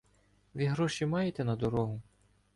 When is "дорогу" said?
1.55-2.01